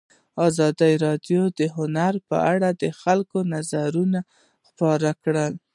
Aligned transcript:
ازادي 0.47 0.93
راډیو 1.05 1.41
د 1.59 1.61
هنر 1.77 2.13
په 2.29 2.37
اړه 2.53 2.69
د 2.81 2.83
خلکو 3.01 3.37
نظرونه 3.53 4.19
خپاره 4.67 5.09
کړي. 5.23 5.47